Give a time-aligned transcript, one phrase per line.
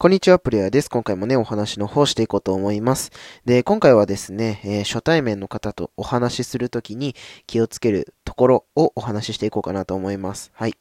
[0.00, 0.88] こんにちは、プレイヤーです。
[0.88, 3.10] 今回もね、お話の方していこうと思います。
[3.44, 7.14] で、今回はですね、えー、初対面の方とお話しするときに
[7.46, 10.52] 気をつけるところをお話ししていこうかなと思います。
[10.54, 10.74] はい。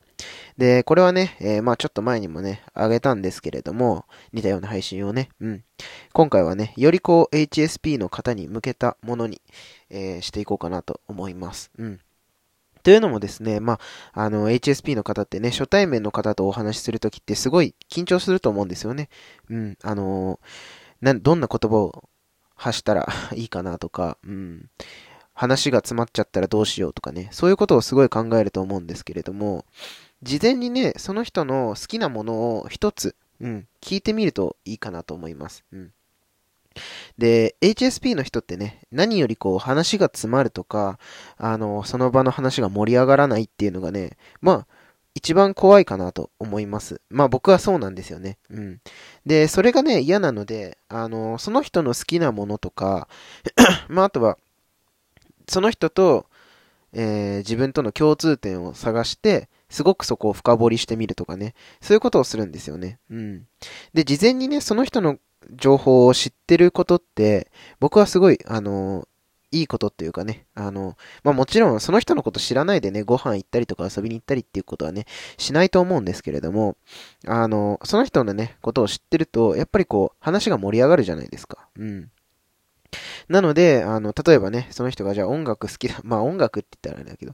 [0.57, 5.63] で、これはね、えー、まあちょっと前にもね、あげたんですけれども、似たような配信をね、うん。
[6.13, 9.41] 今回はね、よりこう HSP の方に向けたものに、
[9.89, 11.71] えー、していこうかなと思います。
[11.77, 11.99] うん。
[12.83, 13.79] というのもですね、ま
[14.13, 19.09] あ、あの、HSP の方ってね、初対面の方とお話しするときってすごい緊張すると思うんですよね。
[19.49, 20.39] うん、あの
[21.01, 22.09] な、どんな言葉を
[22.55, 24.69] 発したら いいかなとか、うん、
[25.33, 29.65] 話が詰まっちゃったらどうしようとかね、そういうことをすごい考えると思うんですけれども、
[30.21, 35.63] 事前にね、その人の好きなものを一つ、うん、聞いてみるといいかなと思います。
[35.71, 35.93] うん。
[37.17, 40.99] で、HSP の人ってね、何よりこう話が詰まるとか、
[41.37, 44.67] あの、その場の話が盛り上がらないっていうのがね、まあ、
[45.15, 47.01] 一番怖いかなと思います。
[47.09, 48.37] まあ僕はそうなんですよね。
[48.49, 48.79] うん。
[49.25, 53.09] で、それがね、嫌なので、あの、その人の好きなものとか、
[53.89, 54.37] まああとは、
[55.47, 56.27] その人と、
[56.93, 61.53] えー、自分との共通点を探して、すごくそこを深掘りしてみるとかね。
[61.81, 62.99] そういうことをするんですよね。
[63.11, 63.47] うん。
[63.93, 65.17] で、事前にね、その人の
[65.55, 69.07] 情報を知ってることって、僕はすごい、あの、
[69.51, 75.05] いいことっていうかね、あの、まあもちろんその人のこと知らないでね、ご飯行ったりとか遊びに行ったりっていうことはね、
[75.37, 76.77] しないと思うんですけれども、
[77.25, 81.67] あの、その人のね、ことを知ってると、やっぱりこう、話が盛り上がるじゃないですか。
[81.77, 82.11] うん。
[83.27, 87.33] なので、あの、例えばね、その人がじゃあ音楽好きだ、まあ音楽って言ったらあれだけど、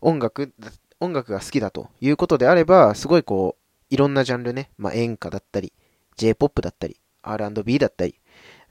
[0.00, 0.52] 音楽、
[1.00, 5.72] 音楽が好きだということであれば、すごいこう、いろんなジャンルね、まあ演歌だったり、
[6.16, 6.98] J-POP だったり、
[7.30, 8.16] R&B だったり、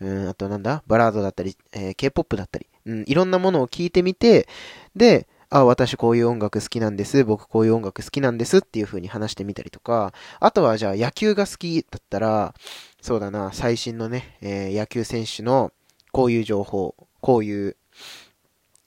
[0.02, 4.48] うん、あとなんだ、バラードだったり、えー、K-POP だったり、うん、いろんなものを聞いてみて、
[4.95, 7.23] で、あ、私こういう音楽好きなんです。
[7.23, 12.53] 僕こういう音楽好きなんですっていう風に話してみたりとか、あとはじゃあ野球が好きだったら、
[13.02, 15.72] そうだな、最新のね、えー、野球選手の
[16.11, 17.78] こういう情報、こういう、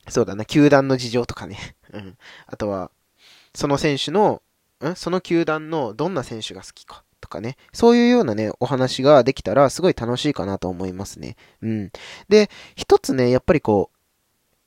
[0.09, 1.77] そうだな、球団の事情とかね。
[1.93, 2.19] うん。
[2.47, 2.91] あとは、
[3.55, 4.43] その選手の、
[4.85, 4.95] ん？
[4.95, 7.05] その球団のどんな選手が好きか。
[7.29, 11.37] とかね、そういうようなね、お話ができたらすごい楽しいかなと思いますね。
[11.63, 11.93] うん。
[12.29, 13.99] で、一つね、やっぱりこう、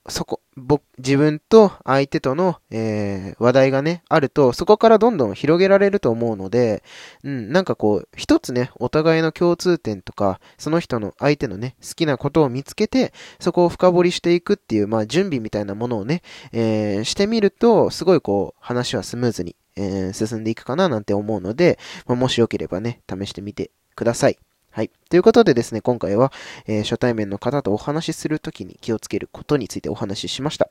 [0.09, 6.83] そこ、僕、自分と相手との、えー、話題がね、あると、そこからどんどん広げられると思うので、
[7.23, 24.37] うん、なんかこう、一つね、お互いの共通点とか、その人の、相手のね、好きなことを見つけて、そこを深掘りしていくっていう、まあ、準備みたいなものをね、えー、してみると、すごいこう、話はスムーズにえー、進んでいくかななんて思うので、まあ、もしよければね、試してみてください。
[24.71, 24.91] はい。
[25.09, 26.31] ということでですね、今回は、
[26.65, 30.69] えー、初対面の方とお話しするときに気をつけることについてお話ししました。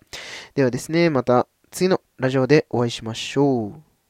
[0.54, 3.89] ではですね、また次のラジオでお会いしましょう。